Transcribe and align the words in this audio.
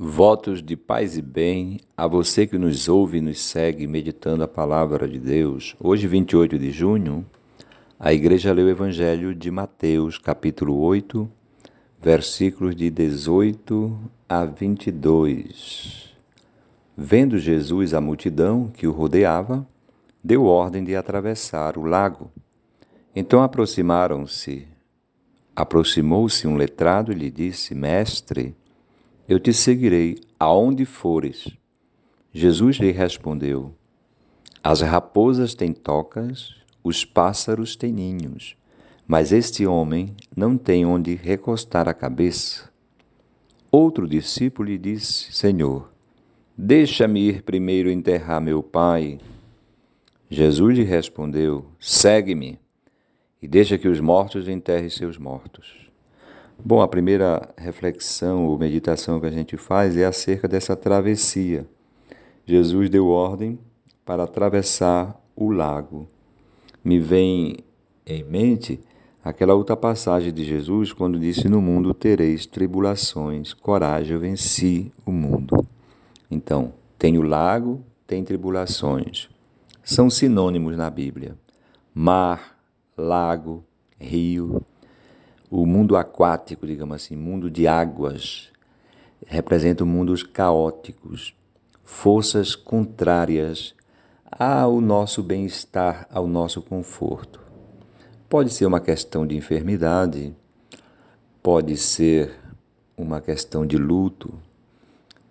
Votos 0.00 0.62
de 0.62 0.76
paz 0.76 1.16
e 1.16 1.20
bem 1.20 1.80
a 1.96 2.06
você 2.06 2.46
que 2.46 2.56
nos 2.56 2.88
ouve 2.88 3.18
e 3.18 3.20
nos 3.20 3.40
segue 3.40 3.84
meditando 3.84 4.44
a 4.44 4.46
palavra 4.46 5.08
de 5.08 5.18
Deus. 5.18 5.74
Hoje, 5.80 6.06
28 6.06 6.56
de 6.56 6.70
junho, 6.70 7.26
a 7.98 8.12
igreja 8.12 8.52
leu 8.52 8.66
o 8.66 8.70
Evangelho 8.70 9.34
de 9.34 9.50
Mateus, 9.50 10.16
capítulo 10.16 10.78
8, 10.78 11.28
versículos 12.00 12.76
de 12.76 12.90
18 12.90 13.98
a 14.28 14.44
22. 14.44 16.14
Vendo 16.96 17.36
Jesus 17.36 17.92
a 17.92 18.00
multidão 18.00 18.68
que 18.68 18.86
o 18.86 18.92
rodeava, 18.92 19.66
deu 20.22 20.44
ordem 20.44 20.84
de 20.84 20.94
atravessar 20.94 21.76
o 21.76 21.84
lago. 21.84 22.30
Então 23.16 23.42
aproximaram-se. 23.42 24.64
Aproximou-se 25.56 26.46
um 26.46 26.54
letrado 26.54 27.10
e 27.10 27.16
lhe 27.16 27.32
disse: 27.32 27.74
Mestre, 27.74 28.54
eu 29.28 29.38
te 29.38 29.52
seguirei 29.52 30.16
aonde 30.40 30.86
fores. 30.86 31.46
Jesus 32.32 32.76
lhe 32.76 32.90
respondeu: 32.90 33.74
As 34.64 34.80
raposas 34.80 35.54
têm 35.54 35.72
tocas, 35.72 36.56
os 36.82 37.04
pássaros 37.04 37.76
têm 37.76 37.92
ninhos, 37.92 38.56
mas 39.06 39.30
este 39.30 39.66
homem 39.66 40.16
não 40.34 40.56
tem 40.56 40.86
onde 40.86 41.14
recostar 41.14 41.86
a 41.88 41.92
cabeça. 41.92 42.70
Outro 43.70 44.08
discípulo 44.08 44.70
lhe 44.70 44.78
disse: 44.78 45.30
Senhor, 45.30 45.92
deixa-me 46.56 47.20
ir 47.20 47.42
primeiro 47.42 47.90
enterrar 47.90 48.40
meu 48.40 48.62
pai. 48.62 49.20
Jesus 50.30 50.78
lhe 50.78 50.84
respondeu: 50.84 51.66
Segue-me 51.78 52.58
e 53.42 53.46
deixa 53.46 53.76
que 53.76 53.88
os 53.88 54.00
mortos 54.00 54.48
enterrem 54.48 54.88
seus 54.88 55.18
mortos. 55.18 55.87
Bom, 56.64 56.80
a 56.82 56.88
primeira 56.88 57.48
reflexão 57.56 58.44
ou 58.46 58.58
meditação 58.58 59.20
que 59.20 59.26
a 59.26 59.30
gente 59.30 59.56
faz 59.56 59.96
é 59.96 60.04
acerca 60.04 60.48
dessa 60.48 60.74
travessia. 60.74 61.64
Jesus 62.44 62.90
deu 62.90 63.06
ordem 63.08 63.58
para 64.04 64.24
atravessar 64.24 65.18
o 65.36 65.52
lago. 65.52 66.08
Me 66.82 66.98
vem 66.98 67.58
em 68.04 68.24
mente 68.24 68.80
aquela 69.24 69.54
outra 69.54 69.76
passagem 69.76 70.32
de 70.32 70.44
Jesus 70.44 70.92
quando 70.92 71.20
disse: 71.20 71.48
No 71.48 71.62
mundo 71.62 71.94
tereis 71.94 72.44
tribulações, 72.44 73.54
coragem, 73.54 74.14
eu 74.14 74.20
venci 74.20 74.92
o 75.06 75.12
mundo. 75.12 75.64
Então, 76.28 76.72
tem 76.98 77.18
o 77.18 77.22
lago, 77.22 77.84
tem 78.04 78.24
tribulações. 78.24 79.28
São 79.84 80.10
sinônimos 80.10 80.76
na 80.76 80.90
Bíblia: 80.90 81.36
mar, 81.94 82.58
lago, 82.96 83.62
rio 83.96 84.60
o 85.50 85.64
mundo 85.64 85.96
aquático, 85.96 86.66
digamos 86.66 86.96
assim, 86.96 87.16
mundo 87.16 87.50
de 87.50 87.66
águas, 87.66 88.50
representa 89.26 89.84
mundos 89.84 90.22
caóticos, 90.22 91.34
forças 91.84 92.54
contrárias 92.54 93.74
ao 94.30 94.80
nosso 94.80 95.22
bem-estar, 95.22 96.06
ao 96.10 96.26
nosso 96.26 96.60
conforto. 96.60 97.40
Pode 98.28 98.52
ser 98.52 98.66
uma 98.66 98.80
questão 98.80 99.26
de 99.26 99.36
enfermidade, 99.36 100.34
pode 101.42 101.76
ser 101.76 102.30
uma 102.96 103.20
questão 103.20 103.66
de 103.66 103.78
luto, 103.78 104.34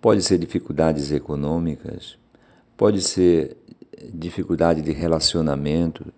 pode 0.00 0.22
ser 0.22 0.38
dificuldades 0.38 1.12
econômicas, 1.12 2.18
pode 2.76 3.00
ser 3.00 3.56
dificuldade 4.12 4.82
de 4.82 4.92
relacionamento, 4.92 6.12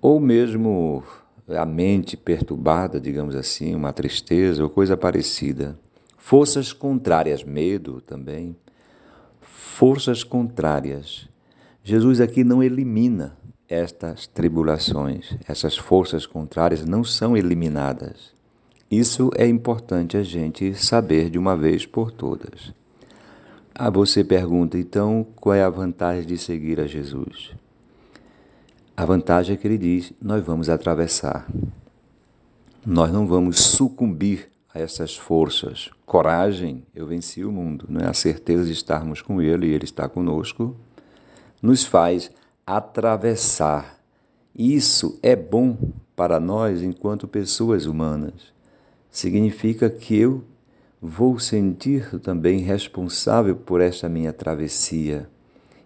ou 0.00 0.18
mesmo 0.18 1.04
a 1.48 1.64
mente 1.64 2.16
perturbada, 2.16 3.00
digamos 3.00 3.36
assim, 3.36 3.74
uma 3.74 3.92
tristeza 3.92 4.62
ou 4.62 4.70
coisa 4.70 4.96
parecida. 4.96 5.78
Forças 6.16 6.72
contrárias, 6.72 7.44
medo 7.44 8.00
também. 8.00 8.56
Forças 9.40 10.24
contrárias. 10.24 11.28
Jesus 11.84 12.20
aqui 12.20 12.42
não 12.42 12.62
elimina 12.62 13.36
estas 13.68 14.26
tribulações, 14.26 15.36
essas 15.46 15.76
forças 15.76 16.26
contrárias 16.26 16.84
não 16.84 17.04
são 17.04 17.36
eliminadas. 17.36 18.34
Isso 18.90 19.30
é 19.36 19.46
importante 19.46 20.16
a 20.16 20.22
gente 20.22 20.74
saber 20.74 21.30
de 21.30 21.38
uma 21.38 21.56
vez 21.56 21.84
por 21.84 22.10
todas. 22.10 22.72
Ah, 23.74 23.90
você 23.90 24.24
pergunta, 24.24 24.78
então, 24.78 25.26
qual 25.36 25.54
é 25.54 25.62
a 25.62 25.68
vantagem 25.68 26.26
de 26.26 26.38
seguir 26.38 26.80
a 26.80 26.86
Jesus? 26.86 27.52
A 28.96 29.04
vantagem 29.04 29.54
é 29.54 29.56
que 29.58 29.68
ele 29.68 29.76
diz: 29.76 30.12
nós 30.22 30.42
vamos 30.42 30.70
atravessar. 30.70 31.46
Nós 32.84 33.12
não 33.12 33.26
vamos 33.26 33.58
sucumbir 33.60 34.48
a 34.72 34.80
essas 34.80 35.14
forças. 35.14 35.90
Coragem, 36.06 36.82
eu 36.94 37.06
venci 37.06 37.44
o 37.44 37.52
mundo, 37.52 37.86
é? 38.00 38.06
A 38.06 38.14
certeza 38.14 38.64
de 38.64 38.72
estarmos 38.72 39.20
com 39.20 39.42
ele 39.42 39.66
e 39.66 39.74
ele 39.74 39.84
está 39.84 40.08
conosco 40.08 40.74
nos 41.60 41.84
faz 41.84 42.30
atravessar. 42.66 43.98
Isso 44.54 45.18
é 45.22 45.36
bom 45.36 45.76
para 46.14 46.40
nós 46.40 46.80
enquanto 46.82 47.28
pessoas 47.28 47.84
humanas. 47.84 48.54
Significa 49.10 49.90
que 49.90 50.16
eu 50.16 50.42
vou 51.02 51.38
sentir 51.38 52.18
também 52.20 52.60
responsável 52.60 53.56
por 53.56 53.82
esta 53.82 54.08
minha 54.08 54.32
travessia. 54.32 55.28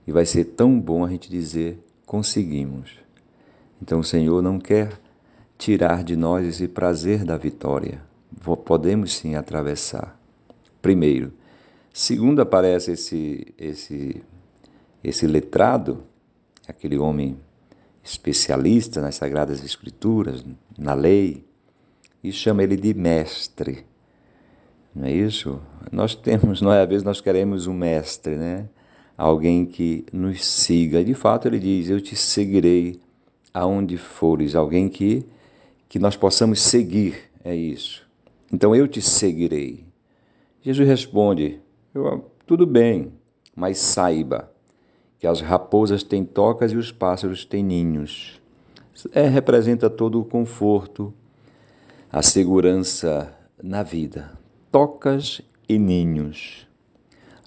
E 0.07 0.13
vai 0.13 0.25
ser 0.25 0.45
tão 0.45 0.79
bom 0.79 1.05
a 1.05 1.09
gente 1.09 1.29
dizer: 1.29 1.83
conseguimos. 2.11 2.99
Então 3.81 4.01
o 4.01 4.05
Senhor 4.05 4.43
não 4.43 4.59
quer 4.59 5.01
tirar 5.57 6.03
de 6.03 6.17
nós 6.17 6.45
esse 6.45 6.67
prazer 6.67 7.25
da 7.25 7.37
vitória. 7.37 8.03
Podemos 8.65 9.13
sim 9.13 9.37
atravessar. 9.37 10.21
Primeiro. 10.83 11.33
Segundo, 11.93 12.43
aparece 12.43 12.91
esse, 12.91 13.55
esse, 13.57 14.25
esse 15.05 15.25
letrado, 15.25 16.03
aquele 16.67 16.99
homem 16.99 17.39
especialista 18.03 19.01
nas 19.01 19.15
Sagradas 19.15 19.63
Escrituras, 19.63 20.45
na 20.77 20.95
lei, 20.95 21.47
e 22.25 22.33
chama 22.33 22.65
ele 22.65 22.77
de 22.77 22.93
mestre. 22.93 23.87
Não 24.93 25.07
é 25.07 25.13
isso? 25.13 25.61
Nós 25.93 26.17
temos, 26.17 26.61
nós, 26.61 26.83
às 26.83 26.89
vezes 26.89 27.05
nós 27.05 27.21
queremos 27.21 27.69
um 27.69 27.75
mestre, 27.75 28.35
né? 28.35 28.69
Alguém 29.21 29.67
que 29.67 30.07
nos 30.11 30.43
siga. 30.43 31.05
De 31.05 31.13
fato, 31.13 31.47
ele 31.47 31.59
diz: 31.59 31.91
Eu 31.91 32.01
te 32.01 32.17
seguirei 32.17 32.99
aonde 33.53 33.99
fores, 33.99 34.55
alguém 34.55 34.89
que, 34.89 35.27
que 35.91 35.99
nós 35.99 36.17
possamos 36.17 36.63
seguir, 36.63 37.31
é 37.45 37.55
isso. 37.55 38.09
Então 38.51 38.75
eu 38.75 38.89
te 38.89 39.03
seguirei. 39.03 39.85
Jesus 40.63 40.89
responde: 40.89 41.61
tudo 42.47 42.67
bem, 42.67 43.13
mas 43.55 43.77
saiba 43.77 44.51
que 45.19 45.27
as 45.27 45.43
raposas 45.43 46.03
têm 46.03 46.25
tocas 46.25 46.73
e 46.73 46.77
os 46.79 46.91
pássaros 46.91 47.45
têm 47.45 47.63
ninhos. 47.63 48.41
É, 49.13 49.29
representa 49.29 49.91
todo 49.91 50.19
o 50.19 50.25
conforto, 50.25 51.13
a 52.11 52.23
segurança 52.23 53.37
na 53.63 53.83
vida. 53.83 54.33
Tocas 54.73 55.43
e 55.69 55.79
ninhos. 55.79 56.70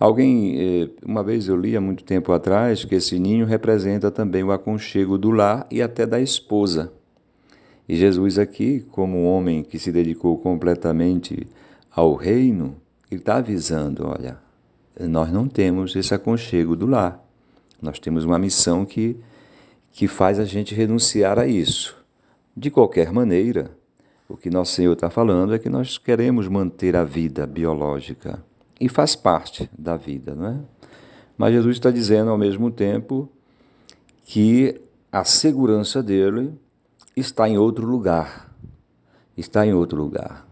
Alguém, 0.03 0.59
eh, 0.59 0.89
uma 1.05 1.23
vez 1.23 1.47
eu 1.47 1.55
li 1.55 1.77
há 1.77 1.79
muito 1.79 2.03
tempo 2.03 2.33
atrás 2.33 2.83
que 2.83 2.95
esse 2.95 3.17
ninho 3.17 3.45
representa 3.45 4.11
também 4.11 4.43
o 4.43 4.51
aconchego 4.51 5.17
do 5.17 5.31
lar 5.31 5.65
e 5.71 5.81
até 5.81 6.05
da 6.05 6.19
esposa. 6.19 6.91
E 7.87 7.95
Jesus, 7.95 8.37
aqui, 8.37 8.81
como 8.91 9.19
um 9.19 9.25
homem 9.25 9.63
que 9.63 9.79
se 9.79 9.93
dedicou 9.93 10.37
completamente 10.37 11.47
ao 11.89 12.15
reino, 12.15 12.75
ele 13.09 13.21
está 13.21 13.37
avisando: 13.37 14.05
olha, 14.05 14.37
nós 14.99 15.31
não 15.31 15.47
temos 15.47 15.95
esse 15.95 16.13
aconchego 16.13 16.75
do 16.75 16.85
lar. 16.85 17.25
Nós 17.81 17.97
temos 17.97 18.25
uma 18.25 18.37
missão 18.37 18.83
que, 18.83 19.15
que 19.93 20.09
faz 20.09 20.37
a 20.37 20.43
gente 20.43 20.75
renunciar 20.75 21.39
a 21.39 21.47
isso. 21.47 21.95
De 22.57 22.69
qualquer 22.69 23.09
maneira, 23.13 23.71
o 24.27 24.35
que 24.35 24.49
nosso 24.49 24.73
Senhor 24.73 24.91
está 24.91 25.09
falando 25.09 25.53
é 25.53 25.59
que 25.59 25.69
nós 25.69 25.97
queremos 25.97 26.49
manter 26.49 26.93
a 26.93 27.05
vida 27.05 27.47
biológica 27.47 28.43
e 28.83 28.89
faz 28.89 29.15
parte 29.15 29.69
da 29.79 29.95
vida, 29.95 30.35
não 30.35 30.45
é? 30.45 30.59
Mas 31.37 31.53
Jesus 31.53 31.77
está 31.77 31.89
dizendo 31.89 32.29
ao 32.29 32.37
mesmo 32.37 32.69
tempo 32.69 33.29
que 34.25 34.81
a 35.09 35.23
segurança 35.23 36.03
dele 36.03 36.53
está 37.15 37.47
em 37.47 37.57
outro 37.57 37.87
lugar. 37.87 38.53
Está 39.37 39.65
em 39.65 39.73
outro 39.73 39.97
lugar. 39.97 40.45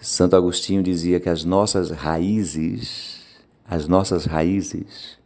Santo 0.00 0.34
Agostinho 0.34 0.82
dizia 0.82 1.20
que 1.20 1.28
as 1.28 1.44
nossas 1.44 1.92
raízes, 1.92 3.22
as 3.64 3.86
nossas 3.86 4.24
raízes, 4.24 5.16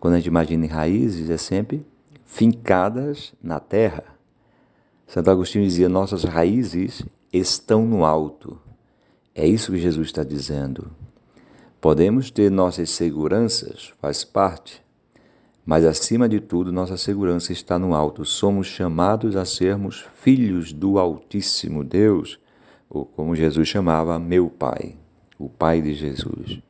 quando 0.00 0.14
a 0.14 0.16
gente 0.16 0.26
imagina 0.26 0.66
raízes, 0.66 1.30
é 1.30 1.36
sempre 1.36 1.86
fincadas 2.24 3.32
na 3.40 3.60
terra. 3.60 4.02
Santo 5.06 5.30
Agostinho 5.30 5.64
dizia: 5.64 5.88
nossas 5.88 6.24
raízes 6.24 7.04
estão 7.32 7.86
no 7.86 8.04
alto. 8.04 8.60
É 9.32 9.46
isso 9.46 9.70
que 9.70 9.78
Jesus 9.78 10.08
está 10.08 10.24
dizendo. 10.24 10.90
Podemos 11.80 12.30
ter 12.30 12.50
nossas 12.50 12.90
seguranças, 12.90 13.94
faz 14.00 14.22
parte, 14.22 14.82
mas 15.64 15.84
acima 15.84 16.28
de 16.28 16.38
tudo, 16.38 16.70
nossa 16.70 16.96
segurança 16.96 17.52
está 17.52 17.78
no 17.78 17.94
alto. 17.94 18.24
Somos 18.24 18.66
chamados 18.66 19.34
a 19.34 19.44
sermos 19.44 20.04
filhos 20.16 20.72
do 20.72 20.98
Altíssimo 20.98 21.82
Deus, 21.82 22.38
ou 22.88 23.06
como 23.06 23.34
Jesus 23.34 23.68
chamava, 23.68 24.18
meu 24.18 24.50
Pai. 24.50 24.96
o 25.38 25.48
Pai 25.48 25.80
de 25.80 25.94
Jesus. 25.94 26.60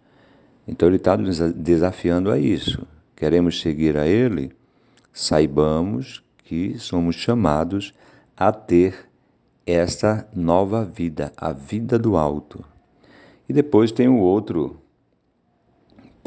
Então 0.67 0.89
ele 0.89 0.97
está 0.97 1.17
nos 1.17 1.41
desafiando 1.55 2.31
a 2.31 2.39
isso. 2.39 2.87
Queremos 3.17 3.61
seguir 3.61 3.97
a 3.97 4.07
Ele? 4.07 4.53
Saibamos 5.13 6.23
que 6.45 6.79
somos 6.79 7.17
chamados 7.17 7.93
a 8.37 8.53
ter 8.53 9.11
esta 9.67 10.29
nova 10.35 10.85
vida, 10.85 11.33
a 11.37 11.53
vida 11.53 11.99
do 11.99 12.17
alto. 12.17 12.65
E 13.49 13.53
depois 13.53 13.91
tem 13.91 14.07
o 14.07 14.19
outro, 14.19 14.80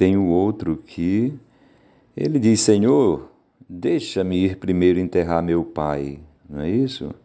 tem 0.03 0.17
o 0.17 0.25
outro 0.25 0.75
que 0.75 1.33
ele 2.15 2.37
diz: 2.37 2.59
Senhor, 2.59 3.31
deixa-me 3.69 4.35
ir 4.35 4.57
primeiro 4.57 4.99
enterrar 4.99 5.41
meu 5.41 5.63
pai. 5.63 6.19
Não 6.49 6.59
é 6.59 6.69
isso? 6.69 7.15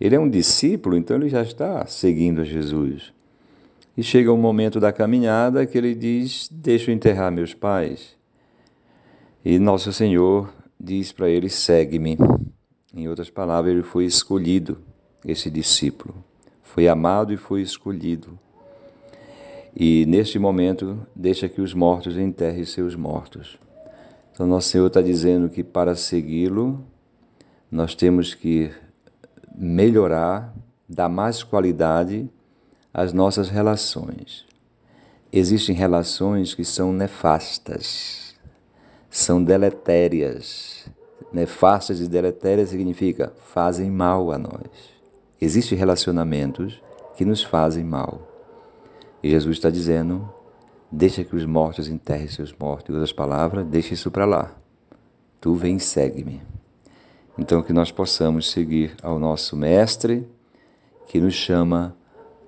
Ele 0.00 0.16
é 0.16 0.18
um 0.18 0.30
discípulo, 0.30 0.96
então 0.96 1.18
ele 1.18 1.28
já 1.28 1.42
está 1.42 1.84
seguindo 1.84 2.40
a 2.40 2.44
Jesus. 2.44 3.12
E 3.94 4.02
chega 4.02 4.32
um 4.32 4.38
momento 4.38 4.80
da 4.80 4.90
caminhada 4.90 5.66
que 5.66 5.76
ele 5.76 5.94
diz: 5.94 6.48
Deixa 6.50 6.90
eu 6.90 6.94
enterrar 6.94 7.30
meus 7.30 7.52
pais. 7.52 8.16
E 9.44 9.58
Nosso 9.58 9.92
Senhor 9.92 10.50
diz 10.80 11.12
para 11.12 11.28
ele: 11.28 11.50
Segue-me. 11.50 12.16
Em 12.94 13.08
outras 13.08 13.28
palavras, 13.28 13.74
ele 13.74 13.82
foi 13.82 14.06
escolhido, 14.06 14.78
esse 15.22 15.50
discípulo. 15.50 16.14
Foi 16.62 16.88
amado 16.88 17.30
e 17.30 17.36
foi 17.36 17.60
escolhido. 17.60 18.38
E 19.74 20.04
neste 20.06 20.38
momento, 20.38 21.06
deixa 21.16 21.48
que 21.48 21.60
os 21.60 21.72
mortos 21.72 22.16
enterrem 22.18 22.64
seus 22.64 22.94
mortos. 22.94 23.58
Então, 24.32 24.46
Nosso 24.46 24.68
Senhor 24.68 24.86
está 24.86 25.00
dizendo 25.00 25.48
que 25.48 25.64
para 25.64 25.94
segui-lo, 25.94 26.84
nós 27.70 27.94
temos 27.94 28.34
que 28.34 28.70
melhorar, 29.54 30.54
dar 30.88 31.08
mais 31.08 31.42
qualidade 31.42 32.28
às 32.92 33.12
nossas 33.12 33.48
relações. 33.48 34.46
Existem 35.32 35.74
relações 35.74 36.54
que 36.54 36.64
são 36.64 36.92
nefastas, 36.92 38.34
são 39.08 39.42
deletérias. 39.42 40.86
Nefastas 41.32 42.00
e 42.00 42.08
deletérias 42.08 42.68
significa 42.68 43.32
fazem 43.46 43.90
mal 43.90 44.30
a 44.32 44.38
nós. 44.38 44.68
Existem 45.40 45.78
relacionamentos 45.78 46.78
que 47.16 47.24
nos 47.24 47.42
fazem 47.42 47.84
mal. 47.84 48.31
E 49.22 49.30
Jesus 49.30 49.56
está 49.56 49.70
dizendo: 49.70 50.28
deixa 50.90 51.24
que 51.24 51.36
os 51.36 51.46
mortos 51.46 51.88
enterrem 51.88 52.28
seus 52.28 52.52
mortos. 52.52 52.90
Em 52.90 52.92
outras 52.92 53.12
palavras, 53.12 53.66
deixa 53.66 53.94
isso 53.94 54.10
para 54.10 54.24
lá. 54.24 54.54
Tu 55.40 55.54
vem 55.54 55.76
e 55.76 55.80
segue-me. 55.80 56.42
Então, 57.38 57.62
que 57.62 57.72
nós 57.72 57.90
possamos 57.90 58.50
seguir 58.50 58.94
ao 59.02 59.18
nosso 59.18 59.56
Mestre, 59.56 60.28
que 61.06 61.20
nos 61.20 61.34
chama 61.34 61.96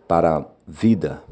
para 0.07 0.37
a 0.37 0.45
vida, 0.67 1.23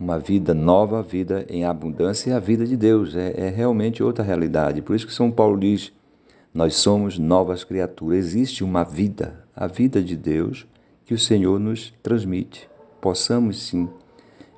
uma 0.00 0.18
vida 0.18 0.54
nova, 0.54 1.02
vida 1.02 1.44
em 1.48 1.64
abundância, 1.64 2.30
e 2.30 2.32
a 2.32 2.38
vida 2.38 2.64
de 2.64 2.76
Deus. 2.76 3.14
É, 3.14 3.34
é 3.36 3.48
realmente 3.50 4.02
outra 4.02 4.24
realidade. 4.24 4.82
Por 4.82 4.96
isso 4.96 5.06
que 5.06 5.12
São 5.12 5.30
Paulo 5.30 5.58
diz: 5.58 5.92
nós 6.54 6.76
somos 6.76 7.18
novas 7.18 7.64
criaturas. 7.64 8.18
Existe 8.18 8.64
uma 8.64 8.82
vida, 8.82 9.44
a 9.54 9.66
vida 9.66 10.02
de 10.02 10.16
Deus, 10.16 10.66
que 11.04 11.12
o 11.12 11.18
Senhor 11.18 11.60
nos 11.60 11.92
transmite. 12.02 12.68
Possamos 13.00 13.62
sim 13.62 13.88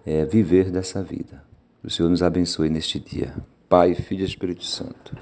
é, 0.08 0.24
viver 0.24 0.70
dessa 0.70 1.02
vida. 1.02 1.44
O 1.84 1.90
Senhor 1.90 2.08
nos 2.08 2.22
abençoe 2.22 2.70
neste 2.70 2.98
dia. 2.98 3.34
Pai, 3.68 3.94
Filho 3.94 4.22
e 4.22 4.24
Espírito 4.24 4.64
Santo. 4.64 5.14